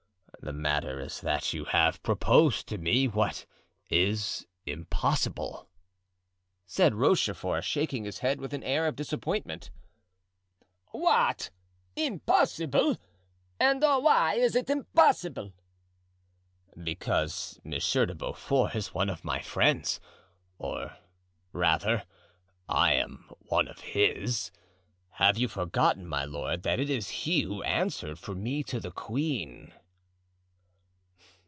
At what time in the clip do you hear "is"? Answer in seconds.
0.99-1.21, 3.91-4.47, 14.33-14.55, 18.75-18.95, 26.89-27.09